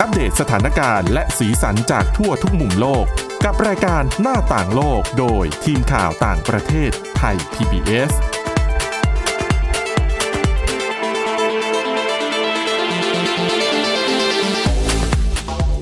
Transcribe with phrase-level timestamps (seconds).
[0.00, 3.04] อัปเดตสถานการณ์และสีสันจากทั่วทุกมุมโลก
[3.44, 8.12] กับรายการหน้าต่างโลกโดยทีมข่าวต่างประเทศไทย PBS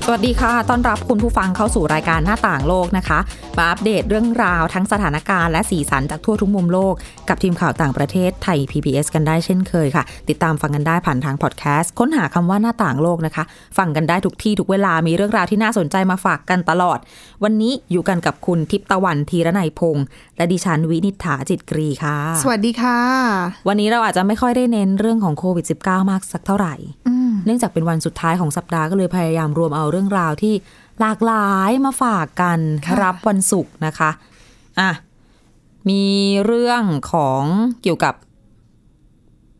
[0.05, 3.19] สวัสดีค่ะ ต้อนรับคุณผู้ฟังเข้าสู่รายการหน้าต่างโลกนะคะ
[3.57, 6.93] มาอัปเดตเรื่องราวทั้งสถานการณ์และสีสันจากทั่วทุกมุมโลก
[7.29, 13.43] กับทีมข่าวต่างประเทศไทย PBS กันได้เช่นเคยค่ะ ติดตามฟังกันได้ผ่านทางพอดแคสต์ ค้นหาคำว่าหน้าต่างโลกนะคะ
[13.77, 16.99] ฟังกันได้ทุกที่ทุกเวลามีเรื่องราวที่น่าสนใจมาฝากกันตลอด
[17.43, 20.05] วันนี้อยู่กันกับคุณทิพย์ตะวันธีรนัยพงษ์
[20.37, 22.99] และดิฉันวินิษฐาจิตกรีค่ะ สวัสดีค่ะ
[23.67, 26.75] วันนี้เราอาจจะไม่ค่อยได้เน้นเรื่องของโควิด -19 มากสักเท่าไหร่
[27.45, 30.53] เนื่องจากเป็นวันสุดท้ายของสัปดาห์ก็เลยพยายามรวมเอาเรื่องราวที่
[31.03, 34.11] หลากหลายมาฝากกันค่ะรับวันศุกร์นะคะ
[34.79, 34.89] อะ
[35.89, 36.03] มี
[36.45, 37.43] เรื่องของ
[37.81, 38.13] เกี่ยวกับ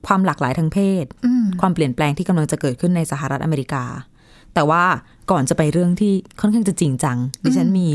[0.08, 3.84] ความหลากหลายทางเพศอืมความเปลี่ยนแปลงที่กำลังจะเกิดขึ้นในสหรัฐอเมริกา
[4.54, 4.84] แต่ว่า
[5.32, 7.90] ก่อนจะไปเรื่องที่ค่อนข้างจะจริงจังดิฉันมี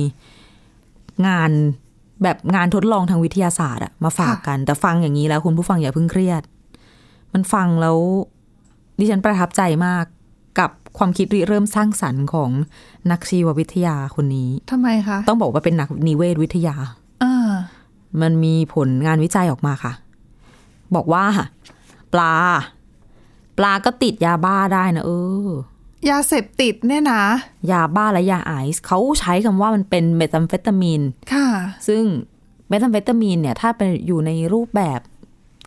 [1.26, 1.50] งาน
[2.22, 6.42] แบบงานทดลองทางวิทยาศาสตร์อะมาฝากกัน แต่ฟังอย่างนี้แล้วคุณผู้ฟังอย่าเพิ่งเครียด
[7.34, 7.98] มันฟังแล้ว
[8.98, 10.17] ดิฉันประทับใจมากกับ
[10.98, 12.50] ความคิดริเริ่มสร้างสรรค์ของ
[13.10, 16.76] นักชีววิทยาคนนี้ทำไมคะ ต้องบอกว่าเป็นนักนิเวศวิทยา
[17.22, 17.50] อ่า
[18.20, 19.92] มันมีผลงานวิจัยออกมาค่ะ
[20.94, 21.24] บอกว่า
[22.12, 22.32] ปลา
[23.58, 25.12] ปลาก็ติดยาบ้าได้นะเอ
[25.46, 25.48] อ
[26.10, 27.22] ยาเสพติดเนี่ยนะ
[27.70, 31.46] ยาบ้าและยาไอซ์เขาใช้คำว่ามันเป็นเมทาเฟตามีนค่ะ
[31.88, 32.04] ซึ่ง
[32.68, 35.00] เมทาเฟตามีนเนี่ย ถ้าเป็นอยู่ในรูปแบบ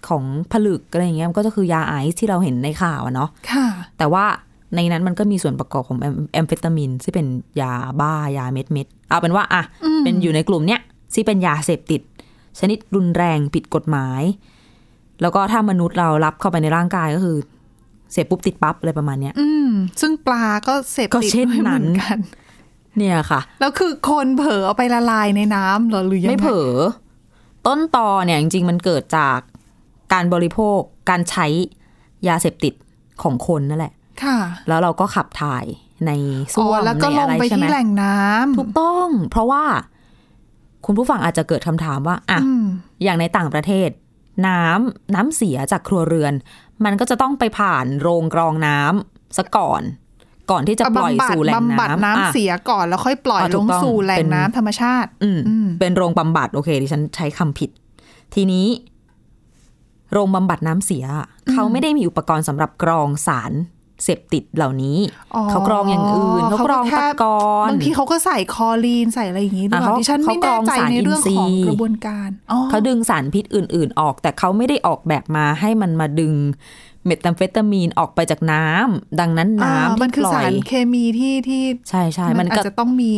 [0.07, 4.25] ของผลึกอะไรอย่างเงี้ยมันก็จะคือยาไอซ์ที่เราเห็นในข่าวอะเนาะค่ะ แต่ว่า
[4.75, 7.27] ในนั้นมันก็มีส่วนประกอบของแอมแอมเฟตามินที่เป็น
[7.61, 9.63] ยาบ้ายาเม็ดเม็ดๆเอาเป็นว่าอะ
[10.03, 10.81] เป็นอยู่ในกลุ่มเนี้ย
[11.13, 12.01] ที่เป็นยาเสพติด
[12.59, 14.21] ชนิดรุนแรงผิดกฎหมาย
[15.21, 17.37] แล้วก็ถ้ามนุษย์เรารับเข้าไปในร่างกายก็คือ
[18.11, 19.69] เสพปุ๊บติดปั๊บอะไรประมาณเนี้ยอืม
[20.01, 22.17] ซึ่งปลาก็เสพก็ติดเช่นด้วยเหนั้มืนอนกัน
[22.97, 26.73] เนี่ยค่ะ แล้วคือคนเผลอเอาไปละลายในน้ำเหรอหรือยังงไม่เผลอ
[27.67, 29.39] ต้นตอเนี่ยจริงๆมันเกิดจาก
[30.13, 30.79] การบริโภค
[31.09, 31.47] การใช้
[32.27, 32.73] ยาเสพติด
[33.23, 33.93] ของคนนั่นแหละ
[34.23, 34.37] ค่ะ
[34.67, 35.65] แล้วเราก็ขับถ่าย
[36.05, 39.63] ในอ๋ส้อวมแล้วก็ในลอะงไรไปใช่ไหมที่แหล่งน้ำถูกต้อง เพราะว่า
[40.85, 42.65] คุณผู้ฟังอาจจะเกิดคำถามว่าอะอืม
[43.03, 43.89] อย่างในต่างประเทศ
[44.47, 46.33] น้ำน้ำเสียจากครัวเรือน
[46.85, 49.81] มันก็จะต้องไปผ่านโรงกรองน้ำซะก่อน
[50.51, 57.69] ก่อนที่จะปล่อยบำบัดสู่แหล่งบำบัดน้ำน้ำอะเสียก่อนแล้วค่อยปล่อยอะถูลกงต้องสู่แหล่เป็งนน้ำธรรมชาติ อืมอืมเป็นโรงบำบัดโอเคดิฉันใช้คำผิด
[58.35, 58.67] ทีนี้
[60.13, 61.05] โรงบำบัดน้ำเสีย
[61.51, 63.51] เขาไม่ได้มีอุปกรณ์สำหรับกรองสาร
[64.03, 64.97] เสพติดเหล่านี้
[65.35, 76.33] อ๋อเขากรองอย่างอื่น เขากรองเขาก็แค่ตะกอนบางทีเขาก็ใส่คลอรีนใส่อะไรอย่างนี้ด้วยอะเขาดิฉันไม่เขากรแน่องใจสารในเรื่องอินทรีของย์กระบวนการอ๋อเขาดึงสารพิษอื่น ๆ ออก แต่เขาไม่ได้ออกแบบมาให้มันมาดึง
[77.05, 83.11] เมทาเฟตามีนออกไปจากน้ำดังนั้นอ่าน้ำมันที่คือปล่อสายรเคมีที่ที่ใช่ใช่มันอาก็จจะต้องมี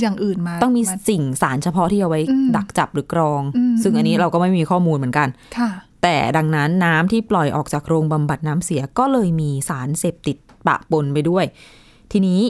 [0.00, 5.28] อย่างอื่นมา ต้องมีาสิ่งสารเฉพาะที่เอาไว้อืมดักจับหรือกรองอืมซึ่งอันนี้เราก็ไม่มีข้อมูลเหมือนกัน
[5.58, 5.70] ค่ะ
[6.02, 10.36] แต่ดังนั้นน้ำที่ปล่อยออกจากโรงบำบัดน้ำเสียก็เลยมีสารเสพติด
[10.66, 11.44] ปะปนไปด้วย
[12.12, 12.40] ทีนี้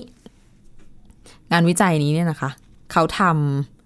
[1.52, 2.50] งานวิจัยนี้เนี่ยนะคะ
[2.92, 3.20] เขาท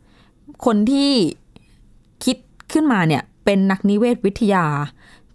[0.01, 1.13] ำคนที่
[2.25, 2.37] คิด
[2.73, 4.67] ขึ้นมาเนี่ย เป็นนักนิเวศวิทยา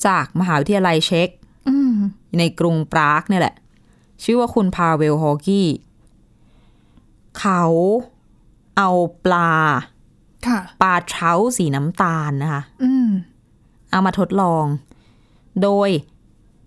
[0.07, 1.29] จากมหาวิทยาลัยเช็ก
[1.69, 1.93] อืม
[2.37, 3.55] ในกรุงปรากเนี่ยแหละ
[4.23, 5.67] ชื่อว่าคุณพาเวลฮอร์กี้
[7.39, 7.63] เขา
[8.77, 8.89] เอา
[9.25, 9.51] ปลา
[10.47, 13.07] ค่ะปลาเท้าสีน้ำตาลนะคะอืม
[13.91, 14.65] เอามาทดลอง
[15.63, 15.89] โดย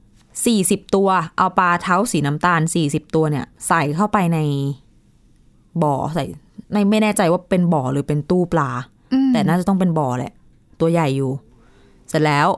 [0.08, 4.38] 40 ตัว เอาปลาเท้าสีน้ำตาล 40 ตัวเนี่ย ใส่เข้าไปใน
[5.82, 6.24] บ่อใส่
[6.72, 8.70] ในไม่แน่ใจว่าเป็นบ่อหรือเป็นตู้ปลา
[9.12, 10.32] อืมแต่น่าจะต้องเป็นบ่อแหละ
[10.80, 11.30] ตัวใหญ่อยู่
[12.08, 12.48] เสร็จแล้ว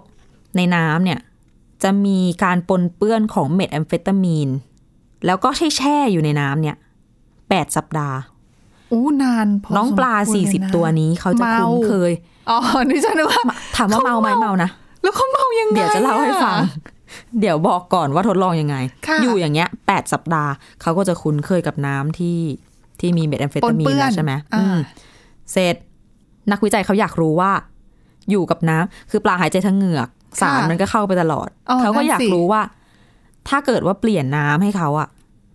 [0.57, 1.19] ในน้ำเนี่ย
[1.83, 4.49] จะมีการปนเปื้อนของเม็ดแอมเฟตามีน
[5.27, 6.77] แล้วก็ใช่แช่อยู่ในน้ำเนี่ย
[7.27, 8.17] 8สัปดาห์
[8.93, 12.13] อู้นานพน้องปลาสมควรเลยนะ40ตัวนี้เขาจะคุ้นเคย
[12.51, 13.43] อ๋อนี่ฉันนึกว่า
[13.77, 14.71] ถามว่าเมาไหมเมานะ
[15.03, 16.69] แล้วเขาเมายังไงเดี๋ยวจะเล่าให้ฟังอะ
[17.41, 18.77] เดี๋ยวบอกก่อนว่าทดลองยังไง
[19.07, 20.53] ค่ะอยู่อย่างเงี้ยแปดสัปดาห์
[20.83, 22.39] เขาก็จะคุ้นเคยกับน้ำที่
[23.01, 24.79] ที่มีเม็ดแอมเฟปตานมีเปื้นอนแล้วใช่ไหมอ่าอืม
[25.53, 25.75] เสร็จ
[26.51, 27.53] นักวิจัยเขาอยากรู้ว่า
[28.31, 30.09] อยู่กับน้ำคือปลาหายใจทางเหงือก
[30.41, 32.63] สารมันก็เข้าไปตลอดอ๋อเขาก็นั่นอยากสิรู้ว่า
[33.49, 35.09] ถ้าเกิดว่าเปลี่ยนน้ำให้เขาอะ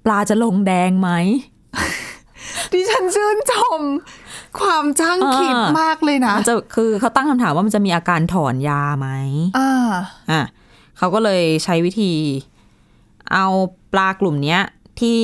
[0.06, 1.10] ปลาจะลงแดงไหม
[2.74, 3.82] ดิฉันชื่นชม
[4.60, 9.08] ความจ้างคิดอ่ามมากเลยนะมันจะคือเขาตั้งคำถามว่ามันจะมีอาการถอนยาไหม
[9.58, 9.90] อ่า
[10.32, 10.42] อะ
[10.98, 12.14] เขาก็เลยใช้วิธี
[13.34, 13.48] เอา
[13.94, 14.62] ปลากลุ่มเนี้ย
[15.00, 15.18] ที่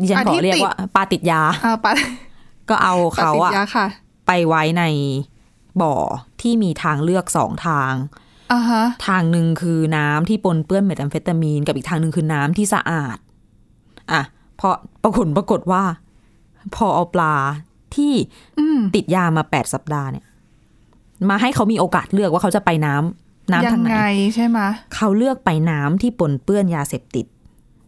[0.00, 1.92] ดิฉันอะขอที่เรียกติดว่าปลาติดยาอ่าปลา
[2.68, 3.86] ก็เอาเขาปลติอะดยาค่ะ
[4.26, 4.84] ไปไว้ใน
[5.82, 5.94] บ่อ
[6.40, 7.92] ที่มีทางเลือกสองทาง
[8.52, 13.18] อ่าฮะทางหนึ่งคือน้ำที่ปนเปื้อนเมทแอมเฟตามีน กับอีกทางหนึ่งคือน้ำที่สะอาด
[14.12, 14.22] อะ
[14.60, 14.68] พอ
[15.02, 15.82] ปรากฏปรากฏว่า
[16.74, 17.34] พอเอาปลา
[17.96, 18.12] ที่
[18.58, 20.24] อืมติดยามาแปดสัปดาห์เนี่ย
[21.30, 24.00] มาให้เขามีโอกาสเลือกว่าเขาจะไปน้ำน้ำยัทางไหนไง
[24.34, 24.58] ใช่ไหม
[24.94, 27.26] เขาเลือกไปน้ำที่ปนเปื้อนยาเสพติด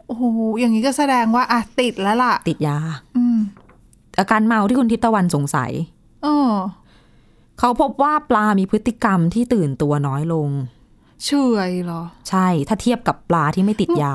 [0.06, 0.22] โอ้โห
[0.60, 2.78] อย่างนี้ก็แสดงว่าอะติดแล้วล่ะ ติดยา
[3.16, 3.38] อืม
[4.19, 5.70] อาการเมาที่คุณทิพย์ตะวันสงสัย
[6.22, 6.52] เออ
[7.58, 10.48] เขาพบว่าปลามีพฤติกรรมที่ตื่นตัวน้อยลง
[11.25, 11.30] เฉ
[11.68, 14.14] ยเหรอ ใช่ ถ้าเทียบกับปลาที่ไม่ติดยา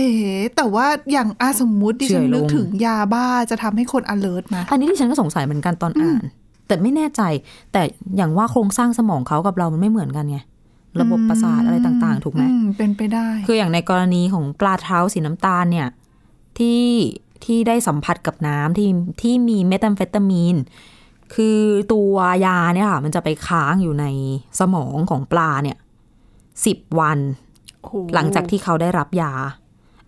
[0.00, 0.12] เอ๋
[0.56, 6.22] แต่ว่าอย่างอาสมมุติดิฉันเฉยลงนึกถึงยาบ้าจะทำให้คน alert ไหมอันนี้ที่ฉันก็สงสัยเหมือนกันตอนอ่าน
[6.66, 7.22] แต่ไม่แน่ใจ
[7.72, 7.82] แต่
[8.16, 10.38] อย่างว่าโครงสร้างสมองเขากับเรามันไม่เหมือนกันไง
[11.00, 15.88] ระบบประสาทอะไรต่าง ๆ ถูกไหมอืมเป็นไปได้ คืออย่างในกรณีของปลาเท้าสีน้ำตาลเนี่ย
[16.58, 16.84] ที่
[17.44, 18.88] ที่ได้สัมผัสกับน้ำที่
[19.22, 20.56] ที่มีเมทา m เฟตามีน
[21.34, 21.58] คือ
[21.92, 24.06] ตัวยาเนี่ยค่ะ มันจะไปค้างอยู่ใน
[24.60, 25.76] สมองของปลาเนี่ย
[26.66, 27.18] สิบวัน
[27.82, 29.32] โอ้โหลังจากที่เขาได้รับยา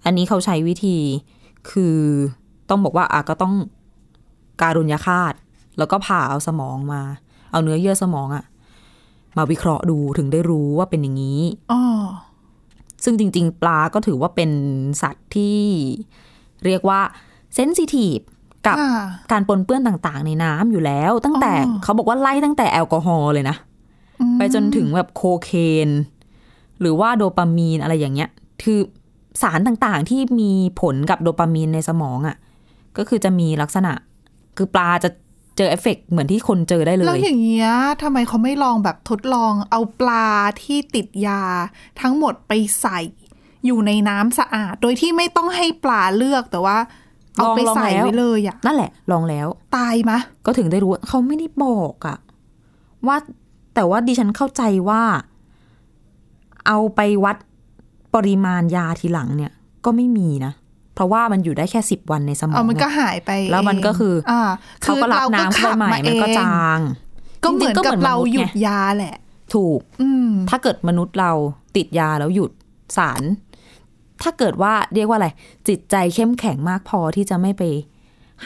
[0.05, 0.97] อันนี้เขาใช้วิธี
[1.71, 1.99] คือ
[2.71, 3.55] ต้องบอกว่าอะก็ต้อง
[4.63, 5.35] การุญยฆาต
[5.79, 7.03] แล้วก็ผ่าเอาสมองมา
[7.51, 8.45] เอาเนื้อเยื่อสมองอะ
[9.37, 11.41] มาวิเคราะห์ดูถึงได้รู้ว่าเป็นอย่างนี้
[11.73, 11.83] อ๋อ
[13.05, 14.51] ซึ่งจริง ๆ ปลาก็ถือว่าเป็น
[15.03, 15.59] สัตว์ที่
[16.67, 17.01] เรียกว่า
[17.55, 18.19] เซนซิทีฟ
[18.67, 23.57] กับค่ะการปนเปื้อนต่างๆ ในน้ำอยู่แล้ว ตั้งแต่อ๋อเขาบอกว่าไล่ตั้งแต่แอลกอฮอล์เลยนะ
[24.21, 25.51] อืมไปจนถึงแบบโคเค
[25.87, 25.89] น
[26.81, 28.31] หรือว่าโดปามีนอะไรอย่างเงี้ย
[28.63, 28.79] คือ
[29.43, 32.37] สารต่างๆ ที่มีผลกับโดปามีนในสมองอะ่ะ
[32.97, 33.93] ก็คือจะมีลักษณะ
[34.57, 35.11] คือปลาจะ
[35.57, 37.71] เจอเอฟเฟกต์เหมือนที่คนเจอได้เลย แล้วอย่างเงี้ย
[38.03, 40.27] ทำไมเขาไม่ลองแบบทดลองเอาปลา
[40.63, 41.43] ที่ติดยา
[42.01, 43.01] ทั้งหมดไปใส่
[43.67, 46.77] อยู่ในน้ำสะอาด โดยที่ไม่ต้องให้ปลาเลือกแต่ว่า
[47.37, 52.19] เอาไปลองๆใส่แล้วไว้เลยอะนั่นแหละ ลองแล้ว ตายมะ ก็ถึงได้รู้ว่าเขาไม่ได้บอกอะ
[53.07, 53.17] ว่า
[53.75, 55.03] แต่ว่าดิฉันเข้าใจว่า
[56.67, 57.37] เอาไปวัด
[58.15, 59.53] ปริมาณยาทีหลังเนี่ย
[59.85, 60.53] ก็ไม่มีนะ
[60.95, 64.41] เพราะว่ามันอยู่ได้แค่สิบวันในสมองเอามันก็ไงหายไป แล้วมันก็คือออ่า
[64.83, 66.81] เขาก็รับน้ำเข้าไปใหม่มันก็จาง
[67.45, 69.17] ก็เหมือนจริงๆกับเราหยุดไงยาแหละ
[69.55, 71.33] ถูกอืมถ้าเกิดมนุษย์เรา
[71.77, 72.51] ติดยาแล้วหยุด
[72.97, 73.23] สาร
[74.23, 75.29] ถ้าเกิดว่าเรียกว่าอะไร
[75.69, 77.63] จิตใจเข้มแข็งมากพอที่จะไม่ไป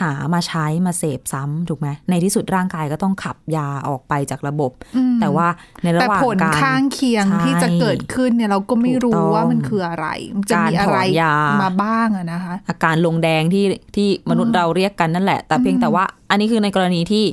[0.00, 4.72] หามาใช้มาเสพซ้ำถูกไหมในที่สุดร่างกายก็ต้องขับยาออกไปจากระบบ
[5.20, 5.46] แต่ว่า
[5.82, 11.34] ในระแต่หว่างผลการข้างเคียงใช่ที่จะเกิดขึ้นเนี่ยเราก็ไม่ถูกรู้ต้องว่ามันคืออะไรมันจะมีอะไรการถอนยา
[11.64, 13.64] มาบ้างอะนะคะ อาการลงแดงที่
[13.96, 17.24] ที่มนุษย์เราเรียกกันนั่นแหละ แต่เพียงแต่ว่าอันนี้คือในกรณีที่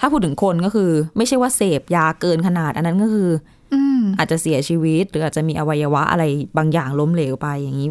[0.00, 3.30] ถ้าพูดถึงคนก็คือ ไม่ใช่ว่าเสพยาเกินขนาด อันนั้นก็คือ
[3.74, 6.24] อืมอาจจะเสียชีวิต หรืออาจจะมีอวัยวะอะไร
[6.56, 7.88] บางอย่างล้มเหลวไปอย่างนี้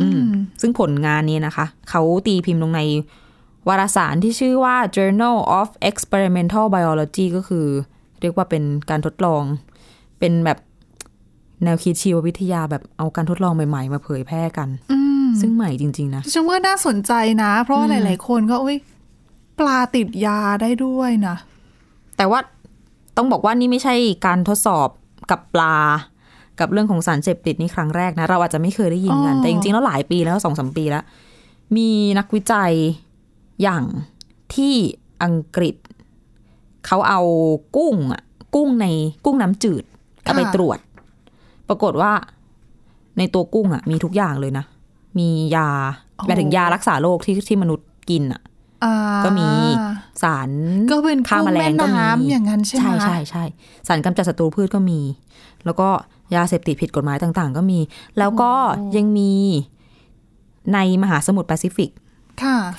[0.00, 0.22] อืม
[0.60, 2.80] ซึ่งผลงานนี้นะคะ เขาตีพิมพ์ลงใน
[3.68, 7.66] วารสารที่ชื่อว่า Journal of Experimental Biology ก็คือ
[8.20, 9.42] เรียกว่าเป็นการทดลอง
[10.18, 10.58] เป็นแบบ
[11.64, 17.12] แนวคิดชีววิทยาแบบเอาการทดลองใหม่ ๆ มาเผยแพร่กันอืมซึ่งใหม่จริง ๆ นะฉันว่าน่าสนใจ
[17.42, 18.76] นะ เพราะว่าหลาย ๆ คนก็อุ้ย
[19.58, 21.36] ปลาติดยาได้ด้วยนะ
[22.16, 22.40] แต่ว่า
[23.16, 23.94] ต้องบอกว่านี่ไม่ใช่
[24.26, 24.88] การทดสอบ
[25.30, 25.76] กับปลา
[26.60, 31.04] กับเรื่องของสารเสพติดนี่ครั้งแรกนะ เราอาจจะไม่เคยได้ยินกันอ๋อแต่จริง ๆ แล้วหลายปีแล้วสองสมปีแล้ว
[31.76, 32.72] มีนักวิจัย
[33.62, 33.84] อย่าง
[34.54, 34.74] ที่
[35.22, 35.76] อังกฤษ
[36.86, 37.20] เขาเอา
[37.76, 38.22] กุ้งอะ
[38.54, 38.86] กุ้งใน
[39.24, 39.84] กุ้งน้ำจืด
[40.22, 40.78] เอาไปตรวจ
[41.68, 42.12] ปรากฏว่า
[43.18, 44.64] ในตัวกุ้งอะมีทุกอย่างเลยนะ
[45.18, 45.68] มียา
[46.26, 48.42] หมายถึงยารักษาโรคที่ที่มนุษย์กินอะ
[48.84, 49.48] อ่าก็มี
[50.22, 50.50] สาร
[50.90, 53.44] ก็เป็นฆ่ากุ้งแมลแม่งก็มีน้ำอย่างนั้นใช่ไหมใช่ใช่ใช่
[53.86, 55.00] สารกำจัดศัตรูพืชก็มี
[55.64, 55.88] แล้วก็
[56.34, 57.78] ยาเสพติดผิดกฎหมายต่าง ๆ ก็มี
[58.18, 58.52] แล้วก็
[58.96, 59.32] ยังมี
[60.74, 62.09] ในมหาสมุทรแปซิฟิกค่ะ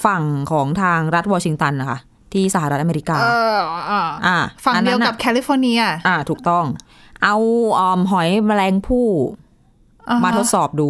[0.06, 2.00] ฝั่งของทางรัฐวอชิงตันนะคะ
[2.34, 3.58] ที่สหรัฐอเมริกาเออ
[3.92, 6.66] อ่าอ่าฝั่งเดียวอันนั้นกับน่ะแคลิฟอร์เนีย อ่า ถูกต้อง
[7.24, 7.36] เอา
[7.80, 9.08] ออมหอยแมลงภู่
[10.10, 10.90] อ่ฮะมาทดสอบดู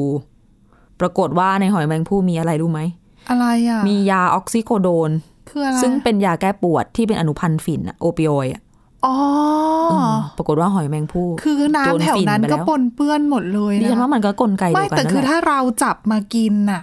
[1.00, 2.82] ปรากฏว่าในหอยแมลงภู่มีอะไรรู้ไหม
[3.30, 5.12] อะไรอะ มียา oxycodone
[5.50, 8.62] คืออะไรซึ่งเป็นยาแก้ปวดที่เป็นอนุพันธ์ฝิ่นอะ opioid อะ
[9.06, 9.16] อ๋อ
[9.92, 16.82] อมปรากฏว่าหอยแมงภู่คือโดนน้ำแถวฝิ่นนั้นไปแล้วก็ปนเปื้อนหมดเลยดิฉันนะว่ามันก็กลไกเดีไม่ยวกันแต่นั่นคือแหละถ้าเราจับมากินน่ะ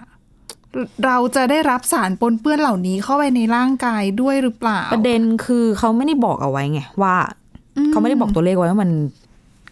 [1.07, 7.15] เราจะได้รับสารปนเปื้อนเหล่านี้เข้าไปในร่างกายด้วยหรือเปล่า ประเด็นคือเขาไม่ได้บอกเอาไว้ไงว่า
[7.91, 8.91] เขาไม่ได้บอกตัวเลขไว้ว่ามัน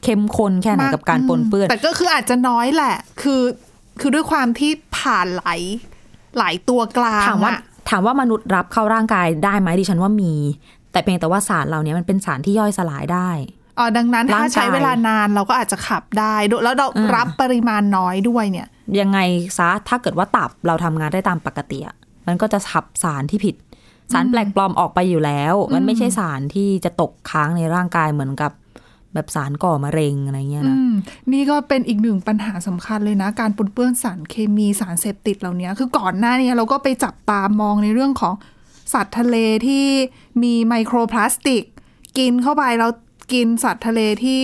[0.04, 3.42] เข้มข้นแค่ไหนมากกับการปนเปื้อน แต่ก็คืออาจจะน้อยแหละ คือ
[4.00, 5.60] คือด้วยความที่ผ่านหลาย
[6.38, 7.60] หลายตัวกลางถามว่าอะ
[7.90, 10.32] ถามว่ามนุษย์รับเข้าร่างกายได้ไหมดิฉันว่ามี
[10.92, 13.30] แต่เพียงแต่ว่าสารเหล่านี้มันเป็นสารที่ย่อยสลายได้
[13.78, 18.66] อ๋อดังนั้นร่างถ้ากายใช้เวลานานเราก็อาจจะขับได้ด้วยแล้วเราอืมรับปริมาณน้อยด้วยเนี่ย
[19.00, 19.18] ยังไง
[19.58, 23.56] ซะถ้าเกิดว่าตับเราทำงานได้ตามปกติอะมันก็จะขับสารที่ผิด
[24.12, 28.52] สารแปลกปลอมออกไปอยู่แล้ว มันไม่ใช่สารที่จะตกค้างในร่างกายเหมือนกับ
[29.14, 30.92] แบบสารก่อมะเร็งอะไรเงี้ยอืนะม
[31.32, 38.34] นี่ก็เป็นอีกหนึ่งปัญหาสำคัญเลยนะ การปนเปื้อนสารเคมีสารเสพติดเหล่านี้คือก่อนหน้านี้เราก็ไปจับตามองในเรื่องของ
[38.92, 39.84] สัตว์ทะเลที่
[40.42, 41.62] มีไมโครพลาสติก
[42.18, 42.90] กินเข้าไปแล้ว
[43.32, 44.40] กินสัตว์ทะเลที่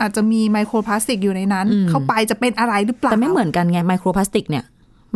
[0.00, 4.64] อาจจะมีไมโครพลาสติกอยู่ในนั้น เข้าไปจะเป็นอะไรหรือเปล่าแต่ไม่เหมือนกันไงไมโครพลาสติกเนี่ย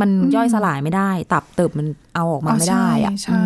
[0.00, 3.44] มันย่อยสลายไม่ได้ ตับเติบมันเอาออกมาไม่ได้อะใช่ใช่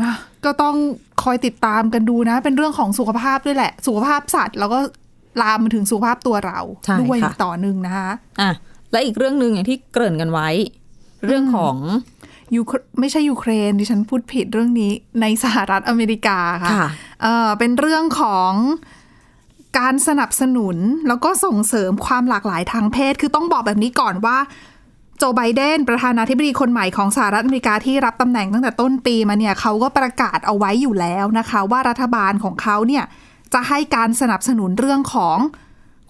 [0.00, 0.12] อะ
[0.44, 0.76] ก็ต้อง
[1.22, 4.78] คอยติดตามกันดูนะ เป็นเรื่องของสุขภาพด้วยแหละ สุขภาพสัตว์ แล้วก็
[5.42, 8.50] ลามมาถึงสุขภาพตัวเราใช่ด้วยค่ะต่อหนึ่งนะคะอะ
[8.92, 10.48] และอีกเรื่องหนึ่งอย่างที่เกริ่นกันไว้
[11.26, 11.76] เรื่องของ
[12.56, 16.88] ยูเครไม่ใช่ยูเครนดิฉันพูดผิดเรื่องนี้ในสหรัฐอเมริกาค่ะค่ะ
[17.22, 18.52] เออเป็นเรื่องของ
[19.78, 20.76] การสนับสนุน
[21.08, 24.38] แล้วก็ส่งเสริมความหลากหลายทางเพศ คือต้องบอกแบบนี้ก่อนว่า
[25.18, 33.04] โจไบเดนประธานาธิบดีคนใหม่ของสหรัฐอเมริกาที่รับตำแหน่งตั้งแต่ต้นปีมาเนี่ยเขาก็ประกาศเอาไว้อยู่แล้วนะคะ ว่ารัฐบาลของเขาเนี่ย
[33.54, 35.38] จะให้การสนับสนุนเรื่องของ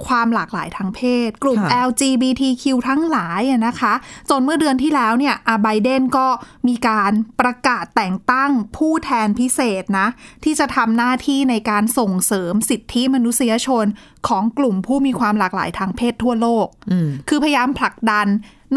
[0.06, 3.94] ความหลากหลายทางเพศ กลุ่มค่ะ LGBTQ ทั้งหลายอะนะคะ
[4.30, 6.26] จนเมื่อเดือนที่แล้วเนี่ยอาไบเดนก็
[6.68, 10.08] มีการประกาศแต่งตั้งผู้แทนพิเศษนะ
[10.44, 13.86] ที่จะทำหน้าที่ในการส่งเสริมสิทธิมนุษยชน
[14.28, 18.26] ของกลุ่มผู้มีความหลากหลายทางเพศทั่วโลกอืมคือพยายามผลักดัน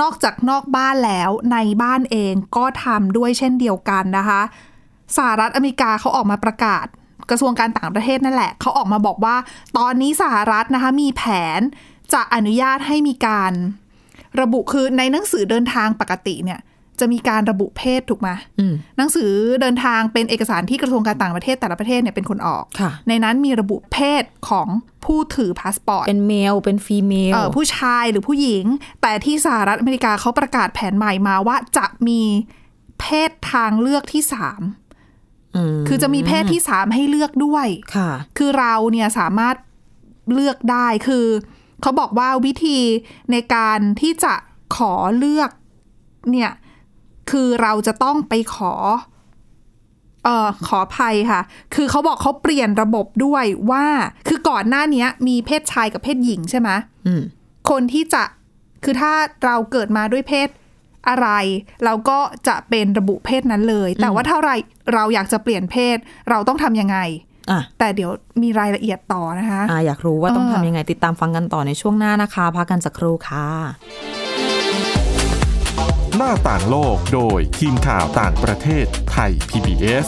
[0.02, 4.42] นอกจากนอกบ้านแล้วในบ้านเองก็ทำด้วยเช่นเดียวกันนะคะ
[5.18, 6.86] สหรัฐอเมริกาเขาออกมาประกาศ
[7.30, 9.36] กระทรวงการต่างประเทศนั่นแหละเขาออกมาบอกว่า
[9.78, 11.24] ตอนนี้สหรัฐนะคะมีแผ
[11.60, 11.62] น
[12.14, 13.54] จะอนุญาตให้มีการ
[14.42, 16.62] ระบุคือในหนังสือเดินทางปกติเนี่ย
[17.00, 18.30] จะมีการระบุเพศถูกไหม
[18.60, 24.68] อืมหนังสือเดินทางเป็นเอกสารที่กระทรวงการต่างประเทศแต่ละประเทศเนี่ยเป็นคนออกค่ะในนั้นมีระบุเพศของ
[25.06, 28.66] ผู้ถือพาสปอร์ต เป็น male เป็น female เอ่อผู้ชายหรือผู้หญิง
[29.02, 32.22] แต่ที่สหรัฐอเมริกาเขาประกาศแผนใหม่มาว่าจะมี
[33.00, 34.62] เพศทางเลือกที่สาม
[35.88, 39.56] คือจะมีเพศที่สามให้เลือกด้วยค่ะ คือเราเนี่ยสามารถ
[40.34, 41.26] เลือกได้คือ
[41.82, 42.80] เขาบอกว่าวิธี
[43.32, 44.34] ในการที่จะ
[44.76, 45.52] ขอเลือก
[46.32, 46.52] เนี่ย
[47.32, 48.74] คือเราจะต้องไปขอ
[50.24, 51.42] เอ่อขออภัยค่ะ
[51.76, 53.86] คือเขาบอกเขาเปลี่ยนระบบด้วยว่า
[54.28, 56.70] คือก่อนหน้าเนี้ยมีเพศชายกับเพศหญิงใช่ไหม
[57.08, 57.22] อืม
[57.70, 58.24] คนที่จะ
[58.84, 59.14] คือถ้า
[59.46, 60.50] เราเกิดมาด้วยเพศ
[61.10, 61.28] อะไร
[61.86, 64.56] เราก็จะเป็นระบุเพศนั้นเลย แต่ว่าถ้าเรา
[64.94, 65.98] เราอยากจะเปลี่ยนเพศ
[66.30, 66.98] เราต้องทำยังไง
[67.52, 68.12] อะแต่เดี๋ยว
[68.44, 73.48] มีรายละเอียดต่อนะคะอะอยากรู้ว่าต้องเออทำยังไงติดตามฟังกันต่อในช่วงหน้านะคะพักกันสักครู่ค่ะ
[76.18, 80.08] หน้าต่างโลกโดยทีมข่าวต่างประเทศไทย PBS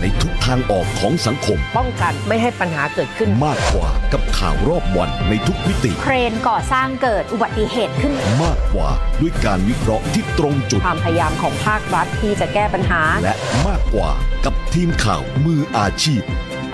[0.00, 8.12] ในทุกทางออกของสังคม ป้องกันไม่ให้ปัญหาเกิดขึ้น มากกว่ากับข่าวรอบวันในทุกมิติ เครนก่อสร้างเกิดอุบัติเหตุขึ้น
[8.42, 8.90] มากกว่า
[9.20, 13.34] ด้วยการวิเคราะห์ที่ตรงจุด ความพยายามของภาครัฐที่จะแก้ปัญหา และ
[13.68, 14.10] มากกว่า
[14.44, 16.22] กับทีมข่าวมืออาชีพ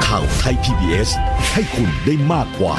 [0.06, 1.10] ข่าวไทย PBS
[1.54, 2.74] ให้คุณได้มากกว่า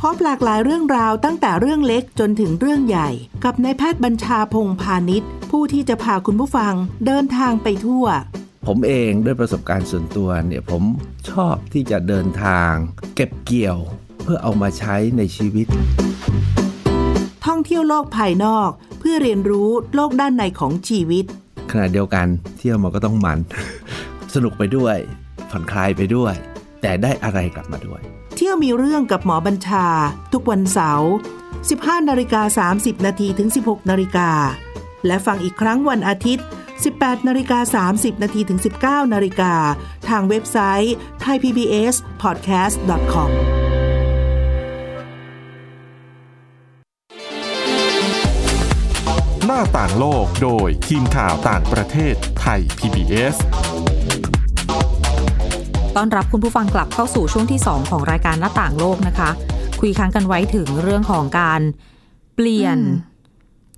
[0.00, 3.10] พบหลากหลายเรื่องราวตั้งแต่เรื่องเล็กจนถึงเรื่องใหญ่
[3.44, 6.74] กับนายแพทย์บัญชาพงพาณิชย์ ผู้ที่จะพาคุณผู้ฟัง
[7.06, 8.04] เดินทางไปทั่ว
[8.66, 10.82] ผมเองด้วยประสบการณ์ส่วนตัวเนี่ยผม
[11.30, 12.72] ชอบที่จะเดินทาง
[13.14, 13.78] เก็บเกี่ยว
[14.22, 15.66] เพื่อเอามาใช้ในชีวิต
[17.46, 21.24] ท่องเที่ยวโลกภายนอกเพื่อเรียนรู้โลกด้านในของชีวิต
[21.70, 22.26] ขณะเดียวกัน
[22.58, 23.38] เที่ยวมันก็ต้องมัน
[24.34, 24.96] สนุกไปด้วย
[25.50, 26.34] ผ่อนคลายไปด้วย
[26.82, 28.00] แต่ได้อะไรกลับมาด้วย
[28.36, 29.86] เที่ยวมีเรื่องกับหมอบัญชา
[30.32, 31.12] ทุกวันเสาร์
[31.60, 34.30] 15นาฬิกา30 นาทีถึง 16นาฬิกา
[35.06, 36.44] และฟังอีกครั้งวันอาทิตย์
[36.86, 39.54] 18นาฬิกา30นาทีถึง 19นาฬิกา
[40.08, 40.94] ทางเว็บไซต์
[41.24, 43.30] thaipbspodcast.com
[49.46, 53.36] หน้าต่างโลกโดยทีมข่าวต่างประเทศไทย PBS
[55.96, 59.30] ต้อนรับคุณผู้ฟังกลับเข้าสู่ช่วงที่ 2 ของรายการหน้าต่างโลกนะคะ
[59.80, 61.60] คุยค้างกันไว้ถึงเรื่องของการ
[62.36, 62.78] เปลี่ยน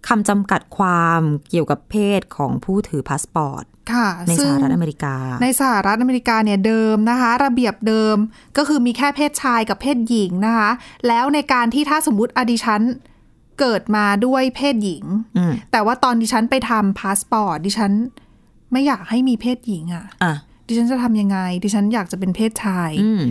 [0.09, 1.21] คำจำกัดความ
[1.51, 8.17] เกี่ยวกับเพศของผู้ถือพาสปอร์ตค่ะซึ่งในสหรัฐอเมริกา ในสหรัฐอเมริกาเนี่ยเดิมนะคะ ระเบียบเดิม
[8.57, 10.71] ก็คือมีแค่เพศชายกับเพศหญิงนะคะ
[11.09, 12.83] แล้วในการที่ถ้าสมมติอดิฉัน
[13.61, 15.05] เกิดมาด้วยเพศหญิง
[15.37, 17.93] อืมแต่ว่าตอนดิฉันไปทำพาสปอร์ตดิฉัน
[18.73, 20.35] ไม่อยากให้มีเพศหญิงอะ่ะอะ
[20.69, 23.23] ดิฉันจะทำยังไง ดิฉันอยากจะเป็นเพศชายอืม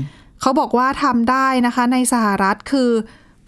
[0.42, 2.92] เขาบอกว่าทำได้นะคะ ในสหรัฐคือ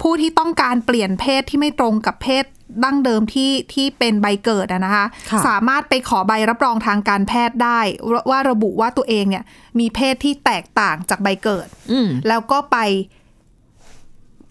[0.02, 2.44] ผู้ที่ต้องการเปลี่ยนเพศที่ไม่ตรงกับเพศ
[2.84, 7.80] ดั้งเดิมที่ที่เป็นใบเกิดอะนะคะค่ะสามารถไปขอใบรับรองทางการแพทย์ได้
[8.10, 9.44] ว่าว่าระบุว่าตัวเองเนี่ย
[9.78, 12.78] มีเพศที่แตกต่างจากใบเกิดอืมแล้วก็ไป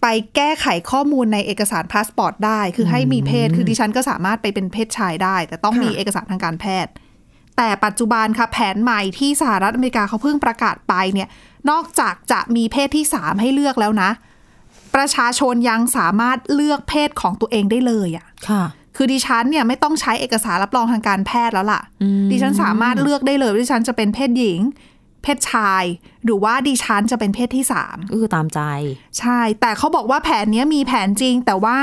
[0.02, 0.06] ไป
[0.36, 6.92] แก้ไขข้อมูลในเอกสารพาสปอร์ตได้ คือให้มีเพศคือดิฉันก็สามารถไปเป็นเพศชายได้ แต่ต้องค่ะมีเอกสารทางการแพทย์
[7.56, 11.28] แต่ปัจจุบันค่ะแผนใหม่ที่สหรัฐอเมริกาเขาเพิ่งประกาศไปเนี่ย
[11.70, 14.10] นอกจากจะมีเพศที่สามให้เลือกแล้วนะ
[14.96, 18.64] ประชาชนยังสามารถเลือกเพศของตัวเองได้เลยอะค่ะ
[18.96, 24.60] คือดิฉันเนี่ยไม่ต้องใช้เอกสารรับรองทางการแพทย์แล้วล่ะอืมดิฉันสามารถเลือกได้เลยว่าดิฉันจะเป็นเพศหญิง
[25.22, 25.84] เพศชาย
[26.24, 28.60] หรือว่าดิฉันจะเป็นเพศที่สามก็คือตามใจ
[29.18, 31.78] ใช่ แต่เขาบอกว่าแผนเนี้ยมีแผนจริง แต่ว่า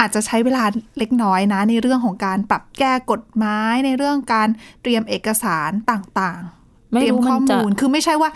[0.00, 0.64] อาจจะใช้เวลา
[0.98, 4.48] เล็กน้อยนะ ในเรื่องของการปรับแก้กฎหมายในเรื่องการ
[4.82, 8.30] เตรียมเอกสารต่างๆไม่เตรียมรู้ข้มัอนจะมูล คือไม่ใช่ว่า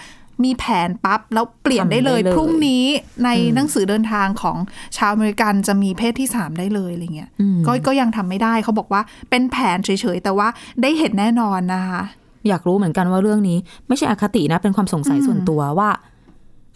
[0.45, 2.85] มีแผนปั๊บ แล้วเปลี่ยนได้เลยทำได้เลยพรุ่งนี้
[3.25, 4.57] ในอืมหนังสือเดินทางของ
[4.97, 10.49] ชาวอเมริกันจะมีเพศที่สามได้เลยอะไรเงี้ยอืมก็ก็ยังทำไม่ได้เขาบอกว่าเป็นแผนเฉยๆ แต่ว่า
[10.83, 12.03] ได้เห็นแน่นอนนะคะ
[12.49, 15.91] อยากรู้เหมือนกันว่าเรื่องนี้ไม่ใช่อคตินะ เป็นความสงสัยอืมส่วนตัวว่า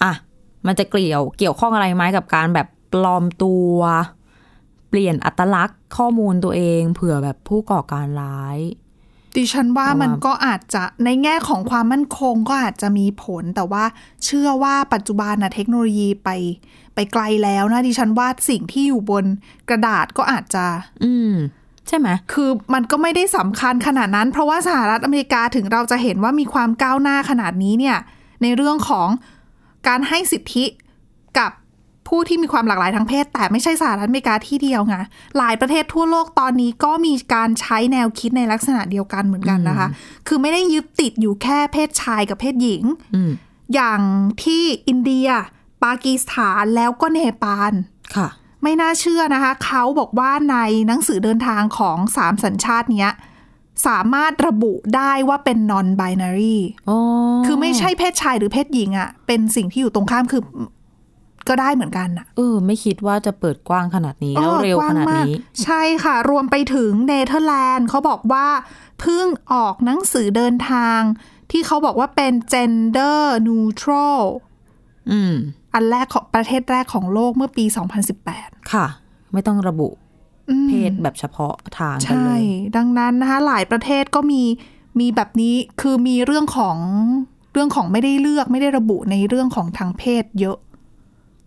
[0.02, 0.12] อะ
[0.66, 3.76] มันจะเกี่ยวเกี่ยวข้องอะไรไหมกับการแบบปลอมตัว
[4.88, 8.58] เปลี่ยนอัตลักษณ์ข้อมูลตัวเอง เผื่อแบบผู้ก่อการร้าย
[9.36, 13.84] ดิฉันว่าแต่ว่ามัมันก็อาจจะในแง่ของความมั่นคงก็อาจจะมีผล แต่ว่า
[14.24, 16.28] เชื่อว่าปัจจุบันนะเทคโนโลยีไป
[16.94, 19.24] ไปไกลแล้วนะดิฉันว่าสิ่งที่อยู่บน
[19.68, 20.64] กระดาษก็อาจจะ
[21.04, 21.32] อืม
[21.88, 27.98] ใช่ไหมคือมันก็ไม่ได้สำคัญขนาดนั้น เพราะว่าสหรัฐอเมริกาถึงเราจะเห็นว่ามีความก้าวหน้าขนาดนี้เนี่ย
[28.42, 29.08] ในเรื่องของ
[29.88, 30.64] การให้สิทธิ
[31.38, 31.50] กับ
[32.10, 34.96] ผู้ที่มีความหลากหลายทางเพศ แต่ไม่ใช่สหรัฐอเมริกาที่เดียวไง
[35.38, 39.88] หลายประเทศทั่วโลกตอนนี้ก็มีการใช้แนวคิดในลักษณะเดียวกันเหมือนกันนะคะ
[40.26, 42.82] คือไม่ได้ยึดติดอยู่แค่เพศชายกับเพศหญิง
[43.14, 43.30] อืม
[43.74, 44.00] อย่าง
[44.42, 45.28] ที่อินเดีย
[45.84, 47.72] ปากีสถานแล้วก็เนปาล
[48.16, 48.28] ค่ะ
[48.62, 53.12] ไม่น่าเชื่อนะคะ เขาบอกว่าในหนังสือเดินทางของสามสัญชาติเนี้ย
[53.86, 56.98] สามารถระบุได้ว่าเป็น non binary อ๋อ
[57.46, 60.42] คือไม่ใช่เพศชายหรือเพศหญิงอะเป็นสิ่งที่อยู่ตรงข้ามคือ
[61.48, 68.46] ก็ได้เหมือนกันอะเออ ไม่คิดว่าจะเปิดกว้างขนาดนี้แล้วเร็วกขนาดมกนี้ ใช่ค่ะ รวมไปถึงเนเธอร์แลนด์เขาบอกว่า
[69.00, 71.00] เพิ่งออกหนังสือเดินทาง
[71.50, 74.20] ที่เขาบอกว่าเป็น gender neutral
[75.10, 75.34] อืม
[75.74, 77.64] อันแรกของประเทศแรกของโลกเมื่อปี
[78.18, 78.86] 2018 ค่ะ
[79.32, 79.88] ไม่ต้องระบุ
[80.50, 82.42] อืมเพศแบบเฉพาะทางกันใช่เลย
[82.76, 84.42] ดังนั้นนะคะหลายประเทศก็มี
[85.00, 86.76] มีแบบนี้คือมีเรื่องของ
[87.52, 90.58] เรื่องของไม่ได้เลือกไม่ได้ระบุในเรื่องของทางเพศเยอะ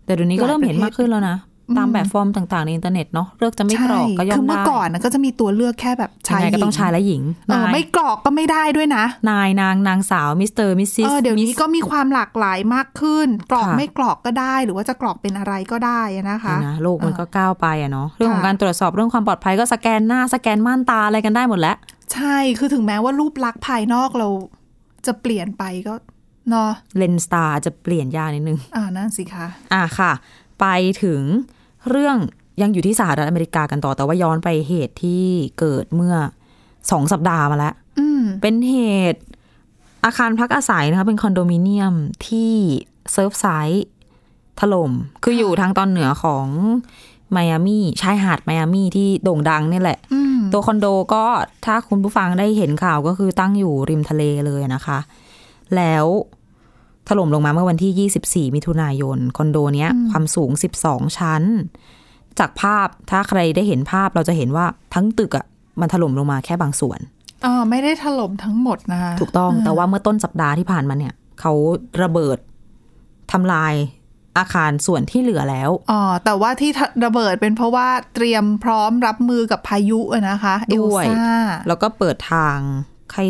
[0.04, 1.36] แต่เดี๋ยวนี้ก็เริ่มเห็นมากขึ้นแล้วนะ
[1.78, 21.76] ตามแบบฟอร์มต่างๆในอินเทอร์เน็ตเนาะเลือกจะไม่กรอกก็ย่อมได้ คือเมื่อก่อนนะก็จะมีตัวเลือกแค่แบบชายหญิก็ต้องชายและหญิงเออนายไม่กรอกก็ไม่ได้ด้วยนะ นายนางนางสาว Mister Missis เออเดี๋ยวนี้ก็มีความหลากหลายมากขึ้น กรอกค่ะไม่กรอกก็ได้ หรือว่าจะกรอกเป็นอะไรก็ได้นะคะนะโลกมันก็ก้าวไปอะเนาะเรื่องของค่ะการตรวจสอบเรื่องความปลอดภัยก็สแกนหน้าสแกนม่านตาอะไรกันได้หมดแล้ว
[22.12, 24.28] ใช่คือถึงแม้ว่ารูปลักษณ์ภายนอกเรา
[25.06, 25.94] จะเปลี่ยนไปก็
[26.50, 30.12] เนาะเลนส์ตาจะเปลี่ยนยากนิดนึง อ่านั่นสิคะอะค่ะ
[30.60, 30.66] ไป
[31.02, 31.22] ถึง
[31.88, 32.16] เรื่อง
[32.62, 35.24] ยังอยู่ที่สหรัฐอเมริกากันต่อ แต่ว่าย้อนไปเหตุที่
[35.58, 36.14] เกิดเมื่อ
[36.90, 38.76] สองสัปดาห์มาแล้วอืมเป็นเห
[39.12, 39.20] ตุ
[40.04, 41.94] อาคารพักอาศัยนะคะ เป็นคอนโดมิเนียม
[42.26, 42.52] ที่
[43.12, 43.86] เซิร์ฟไซต์
[44.60, 44.92] ถล่ม
[45.24, 46.46] คืออยู่ทางตอนเหนือของ
[47.32, 51.24] ไมอามี่ชายหาดไมอามี่ที่โด่งดังนี่แหละอืมตัวคอนโดก็
[51.64, 54.98] ถ้าคุณผู้ฟังได้เห็นข่าวก็คือตั้งอยู่ริมทะเลเลยนะคะ
[55.76, 56.06] แล้ว
[57.08, 58.10] ถล่มลงมาเมื่อวันที่
[58.50, 60.50] 24 มิถุนายน คอนโดเนี้ย ความสูง
[60.82, 61.42] 12 ชั้น
[62.38, 65.46] จากภาพถ้าใครได้เห็นภาพเราจะเห็นว่าทั้งตึกอะ่ะ
[65.80, 67.00] มันถล่มลงมาแค่บางส่วน
[67.44, 71.52] อ่าไม่ได้ถล่มทั้งหมดนะคะถูกต้องแต่ว่าเมื่อต้นสัปดาห์ที่ผ่านมาเนี่ย เขา
[72.02, 72.38] ระเบิด
[73.32, 73.74] ทำลาย
[74.38, 76.70] อาคารส่วนที่เหลือแล้วอ๋อแต่ว่าที่
[77.04, 81.32] ระเบิดเป็นเพราะว่าเตรียมพร้อมรับมือกับพายุอะนะคะเอลด้วยซ่า
[81.68, 82.58] แล้วก็เปิดทาง
[83.14, 83.26] ให้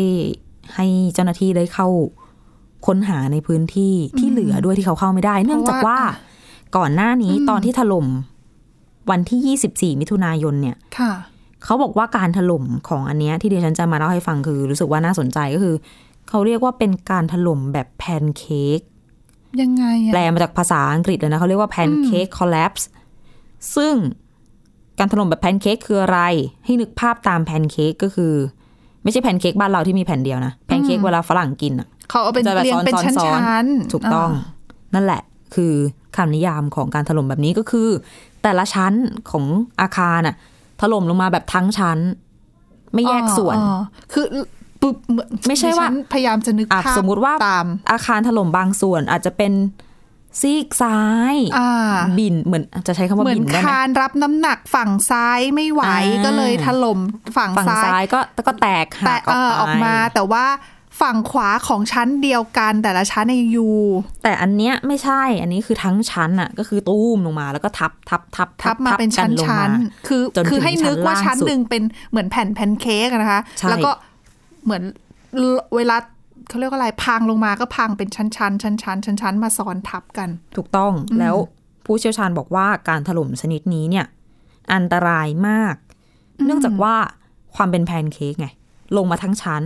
[0.75, 1.87] ให้เจ้าหน้าที่ได้เข้า
[2.87, 6.15] ค้นหาในพื้นที่ที่เหลือด้วยที่เขาเข้าไม่ได้ เนื่องจากว่าอะ
[6.77, 8.07] ก่อนหน้านี้ตอนที่ถล่ม
[9.11, 9.57] วันที่
[9.93, 11.11] 24 มิถุนายนเนี่ยค่ะ
[11.63, 15.75] เขาบอกว่าการถล่มของอันเนี้ยที่เดี๋ยวฉันจะมาเล่าให้ฟังคือ รู้สึกว่าน่าสนใจก็คือ
[16.29, 18.79] เขาเรียกว่าเป็นการถล่มแบบแพนเค้ก
[19.61, 22.83] ยังไงอะแปลมาจากภาษาอังกฤษเลยนะเขาเรียกว่า pancake collapse
[23.75, 23.95] ซึ่ง
[24.99, 26.19] การถล่มแบบแพนเค้กคืออะไร
[26.65, 28.33] ให้นึกภาพตามแพนเค้กก็คือ
[29.03, 34.29] ไม่ใช่แพนเค้กบ้านเราที่มีแผ่นเดียวนะแพนเค้กเวลาฝรั่งกินอะ เขาเอาเป็นจะแบบเรียงเป็นชั้นๆ ซ้อนๆ ถูกต้อง
[34.93, 35.21] นั่นแหละ
[35.55, 35.73] คือ
[36.15, 37.89] คำนิยามของการถล่มแบบนี้ก็คือ
[38.43, 38.93] แต่ละชั้น
[39.31, 39.45] ของ
[39.81, 40.35] อาคารน่ะ
[40.81, 41.99] ถล่มลงมาแบบทั้งชั้น
[42.93, 43.79] ไม่แยกส่วนอ๋ออ๋อ
[44.13, 44.25] คือ
[44.81, 49.53] ปุ๊บเหอนไม่ใช่ว่าดิฉันพยายามจะนึกอะภาพสมมุติว่าตามอาคารถล่มบางส่วนอาจจะเป็น
[50.41, 51.01] ซีกซ้า
[51.33, 56.99] ยอ่าบินเหมือนจะใช้คำว่าเหมือนบินได้ไหมคานรับน้ำหนักฝั่งซ้ายไม่ไหวอ่าก็เลยถล่ม
[57.37, 60.45] ฝั่งฝั่งซ้าซ้ายยก็ก็แตกหัแต่กเออออกมาแต่ว่า
[61.01, 63.69] ฝั่งขวาของชั้นเดียวกันแต่ละชั้นในยู
[64.23, 69.69] แต่อันเนี้ยไม่ใช่อันนี้คือทั้งชั้นอะก็คือตู้มลงมาแล้วก็ทับทับทับทับมาเป็นกัชั้นลงชั้มาน
[70.07, 73.91] คือจนคือถึงให้นึกว่าชั้ชั้นนล่างสุดหนึ่งเป็นเหมือนแผ่นแพนเค้กอะนะคะใช่แล้วก็
[74.65, 74.83] เหมือน
[75.75, 75.97] เวลา
[76.49, 81.35] เขาเรียกว่าอะไรพังลงมาก็พังเป็นชั้นชั้นชั้นชั้นชั้นชั้นมาซ้อนทับกัน ถูกต้องแล้ว
[81.85, 84.05] ผู้เชี่ยวชาญบอกว่าการถล่มชนิดนี้เนี่ย
[84.73, 85.75] อันตรายมาก
[86.45, 86.95] เนื่องจากว่า
[87.55, 88.47] ความเป็นแพนเค้กไง
[88.97, 89.63] ลงมาทั้งชั้น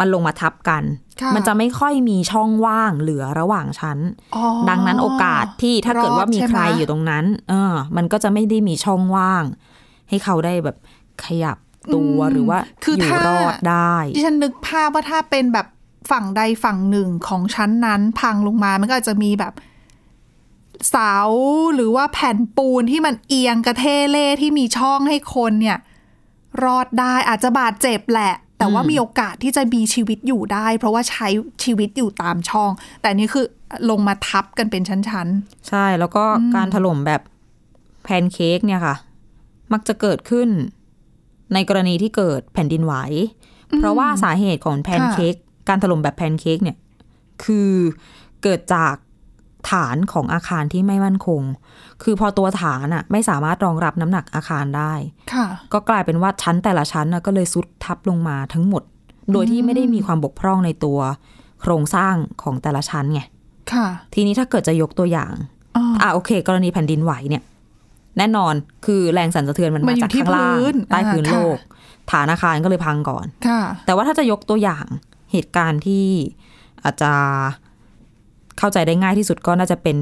[0.00, 0.82] มันลงมาทับกัน
[1.20, 3.98] ค่ะมันจะไม่ค่อยมีช่องว่างเหลือระหว่างชั้น
[4.36, 9.44] อ๋อดังนั้นโอกาสที่ถ้าเกิดว่ามีรอดใช่ใครไหมอยู่ตรงนั้น เออ มันก็จะไม่ได้มีช่องว่าง
[10.08, 10.76] ให้เขาได้แบบ
[11.24, 11.56] ขยับ
[11.94, 15.66] ตัวหรือว่าคืออยู่ถ้ารอดได้ดิฉันนึกภาพว่าถ้าเป็นแบบ
[16.10, 19.54] ฝั่งใดฝั่งหนึ่งของชั้นนั้น พังลงมา มันก็อาจจะมีแบบ
[20.90, 21.14] เสา
[21.74, 25.78] หรือว่าแผ่นปูนที่มันเอียงกะเท่เร่ที่มีช่องให้คนเนี่ย
[26.64, 31.28] รอดได้อาจจะบาดเจ็บแหละ แต่ว่ามีโอกาสที่จะมีชีวิตอยู่ได้ เพราะว่าใช้
[31.64, 33.46] ชีวิตอยู่ตามช่อง แต่อันนี่คือ
[33.90, 35.28] ลงมาทับกันเป็นชั้น
[35.68, 36.24] ใช่แล้วก็
[36.56, 37.22] การถล่มแบบ
[38.02, 38.96] แพนเค้กเนี่ยค่ะ
[39.72, 40.48] มักจะเกิดขึ้น
[41.54, 42.94] ในกรณีที่เกิดแผ่นดินไหว
[43.78, 45.34] เพราะว่าสาเหตุของแพนเค้ก
[45.68, 46.76] การถล่มแบบแพนเค้กเนี่ย
[47.44, 47.72] คือ
[48.42, 48.94] เกิดจาก
[49.70, 51.42] ฐานของอาคารที่ไม่มั่นคง
[52.02, 58.82] คือพอตัวฐานอะไม่สามารถรองรับน้ำหนักอาคารได้ๆค่ะ ก็กลายเป็นว่าชั้นแต่ละชั้นน่ะก็เลยซุดทับลงมาทั้งหมด
[59.32, 60.98] โดยที่ไม่ได้มีความบกพร่องในตัว
[61.60, 63.20] โครงสร้างของแต่ละชั้นไง
[63.72, 65.32] ค่ะ ทีนี้ถ้าเกิดจะยกตัวอย่าง
[65.76, 67.42] อ๋ออ่อ่าโอเค กรณีแผ่นดินไหวเนี่ย
[68.18, 68.54] แน่นอน
[68.86, 71.58] คือแรงสั่นสะเทือนมันมันมาอยู่จากที่ข้างล่างพื้นใต้อ่าพื้นค่ะโลก
[72.10, 74.86] ฐานอาคารก็เลยพังก่อน ค่ะ แต่ว่าถ้าจะยกตัวอย่าง
[75.32, 76.06] เหตุการณ์ที่
[76.84, 77.12] อาจจะ
[78.58, 79.98] เข้าใจได้ง่ายที่สุดก็น่าจะเป็น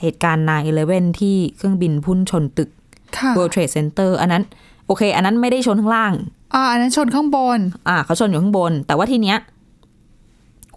[0.00, 0.44] เหตุการณ์
[0.82, 2.70] 9-11ที่เครื่องบินพุ่งชนตึก
[3.16, 4.42] ค่ะ World Trade Center อันนั้น
[4.86, 6.12] โอเค อันนั้นไม่ได้ชนข้างล่าง
[6.54, 9.38] อ่าอันนั้นชนข้างบน อ่า เขาชนอยู่ข้างบน แต่ว่าทีเนี้ย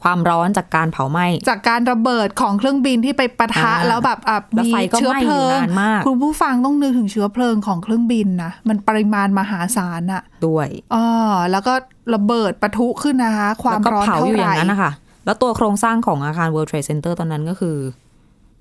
[0.08, 11.06] ความร้อนจากการเผาไหม้จากการระเบิดของเครื่องบินที่ไปปะทะอ่าแล้วแบบอะแล้วมีไฟก็เชื้อไหม้เพลิอยู่งนานมาก คุณผู้ฟังต้องนึกถึงเชื้อเพลิงของเครื่องบินนะมันปริมาณมหาศาลอะด้วยอ๋อ
[11.52, 11.74] แล้วก็
[12.16, 14.92] ระเบิดปะทุขึ้นนะคะ ความแล้วก็ร้อนเผาเท่าอยู่ไหอย่าร่งนั้นนะคะ
[15.26, 17.78] แล้วตัวโครงสร้างของอาคาร World Trade Center ตอนนั้นก็คือ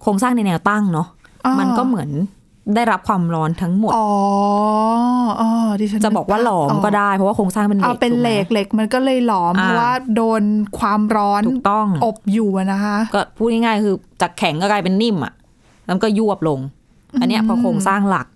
[0.03, 1.09] โครงสร้างในแนวตั้งเนาะ
[1.45, 2.11] อ๋อมันก็เหมือน
[2.75, 4.09] ได้รับความร้อนทั้งหมด อ๋อ
[5.41, 10.43] อ๋อดิฉันจะบอกว่าหลอมก็ได้ เพราะว่าโครงสร้างเป็นเหล็เอากเป็นถูกเหไมล็กเหล็กมันก็เลยหลอมอ่าเพราะว่าโดน
[10.79, 15.33] ความร้อนถูกต้องอบอยู่อะนะคะ ก็พูดง่ายๆคือจากแข็งก็กลายเป็นนิ่มอะ
[15.85, 16.61] แล้วมันก็ยวบลง
[17.21, 18.27] อันเนี้ยพอโครงสร้างหลัก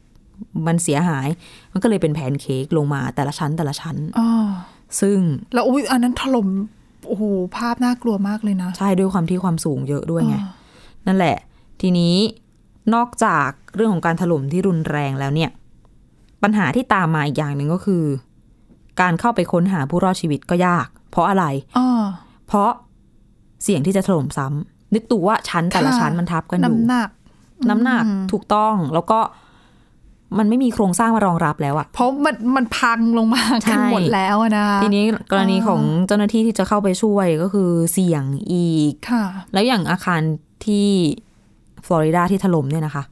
[0.66, 1.28] มันเสียหาย
[1.72, 4.28] มันก็เลยเป็นแผนเค้กลงมาแต่ละชั้นแต่ละชั้นอ๋อ
[5.00, 5.18] ซึ่ง
[5.54, 6.48] แล้วอุ้ยอันนั้นถล่ม
[7.08, 7.24] โอ้โห
[7.56, 10.36] ภาพน่ากลัวมากเลยนะ ใช่ด้วยความที่ความสูงเยอะด้วยไง
[11.06, 11.36] นั่นแหละ
[11.80, 12.14] ทีนี้
[12.94, 15.50] นอกจากเรื่องของการถล่มที่รุนแรงแล้วเนี่ย
[16.42, 18.04] ปัญหาที่ตามมาอีกอย่างหนึ่งก็คือ
[19.00, 21.44] การเข้าไปค้นหาผู้รอดชีวิตก็ยาก เพราะอะไร
[21.78, 21.86] อ๋อ
[22.46, 22.70] เพราะ
[23.62, 27.08] เสี่ยงที่จะถล่มซ้ำนึกตูว่าชั้นแต่ละค่ะชั้นมันทับกันอยู่น้ำหนัก
[27.70, 29.18] น้ำหนักถูกต้องแล้วก็
[30.38, 40.20] มันไม่มีโครงสร้างมารองรับแล้วอะเพราะมันมันพังลงมาใช่กันหมดแล้วอะนะทีนี้กรณีของเจ้าหน้าที่ที่จะเข้าไปช่วยก็คือเสี่ยงอีกค่ะ แล้วอย่างอาคาร
[40.66, 40.88] ที่
[41.86, 43.04] ฟลอริดาที่ถล่มเนี่ยนะคะ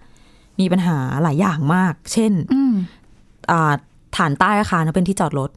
[0.60, 2.74] มีปัญหาหลายอย่างมาก เช่นอืม
[3.50, 3.72] อ่า
[4.16, 5.50] ฐานใต้อาคารนะเป็นที่จอดรถ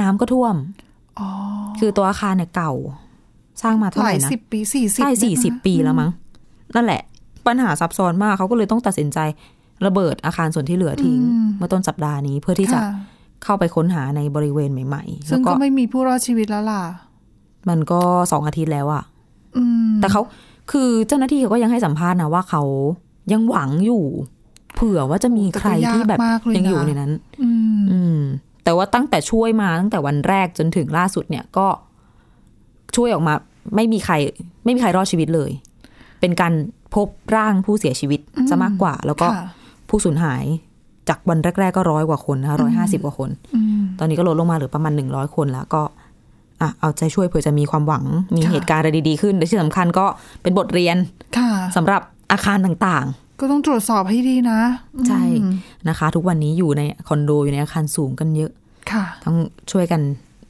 [0.00, 0.56] น้ำก็ท่วม
[1.18, 1.28] อ๋อ
[1.78, 2.72] คือตัวอาคารเนี่ยเก่า
[3.62, 6.10] สร้างมาหเท่าไหลายร่นะสิบปีสี่สิบใช่สี่สิบปีแล้วมั้ง
[6.74, 7.02] นั่นแหละ
[7.46, 9.18] ปัญหาซับซ้อนมากเขาก็เลยต้องตัดสินใจ
[9.86, 11.20] ระเบิดอาคารส่วนที่เหลือทิ้ง
[11.56, 12.92] เมื่อต้นสัปดาห์นี้เพื่อที่จะค่ะ
[13.44, 16.82] เข้าไปค้นหาในบริเวณใหม่ๆซึ่แล้วงก็ก็ไม่มีผู้รอดชีวิตแล้วล่ะ
[17.68, 18.00] มันก็
[18.32, 19.04] สองอาทิตย์แล้วอะ
[19.56, 20.22] อืมแต่เขา
[20.72, 22.62] คือเจ้าหน้าที่เขาก็ยังให้สัมภาษณ์นะว่าเขา
[23.32, 24.04] ยังหวังอยู่
[24.74, 28.18] เผื่อว่าจะมีใครที่แบบแต่ก็ยากมากเลยนะยังอยู่ในนั้นอืมอืม
[28.64, 31.66] แต่ว่าตั้งแต่ช่วยมาตั้งแต่วันแรกจนถึงล่าสุดเนี่ยก็
[32.96, 33.34] ช่วยออกมา
[33.74, 34.14] ไม่มีใคร
[34.64, 35.50] ไม่มีใครรอดชีวิตเลย
[36.20, 36.52] เป็นการ
[36.94, 39.46] พบร่างผู้เสียชีวิตซะมากกว่า แล้วก็ค่ะ
[39.94, 40.44] ผู้สูญหาย
[41.08, 45.82] จากวันแรก ๆ ก็ร้อยกว่าคนนะคะร้อยห้าสิบกว่าคนอืมตอนนี้ก็ลดลงมาเหลือประมาณหนึ่งร้อยคนแล้วก็
[46.60, 48.04] อะเอาใจช่วยเผื่อจะมีความหวัง
[48.34, 50.06] มีค่ะเหตุการณ์อะไรดี ๆ ขึ้นและที่สำคัญก็
[50.42, 50.96] เป็นบทเรียน
[51.38, 52.00] ค่ะสำหรับ
[52.32, 53.06] อาคารต่าง
[53.40, 54.60] ก็ต้องตรวจสอบให้ดีนะ
[55.08, 58.50] ใช่อืมๆนะคะ ทุกวันนี้อยู่ในคอนโดอยู่ในอาคารสูงกันเยอะ
[58.92, 59.36] ค่ะต้อง
[59.72, 60.00] ช่วยกัน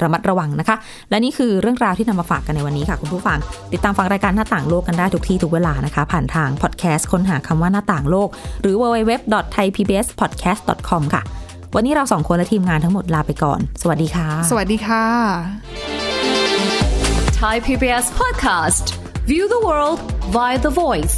[0.02, 0.76] ระมัดระวังนะคะ
[1.10, 3.38] และนี่คือเรื่องราวที่นำมาฝากกันในวันนี้ค่ะ คุณผู้ฟัง
[3.72, 8.28] ติดตามฟังรายการหน้าต่างโลกกันได้ทุกที่ทุกเวลานะคะ ผ่านทางพอดแคสต์ค้นหาคำว่าหน้าต่างโลก
[8.62, 11.22] หรือ www.thaipbspodcast.com ค่ะ
[11.74, 15.04] วันนี้เราสองคนและทีมงานทั้งหมดลาไปก่อน สวัสดีค่ะ สวัสดีค่ะ
[17.40, 18.84] Thai PBS podcast.
[19.30, 19.98] View the world
[20.34, 21.16] via The Voice.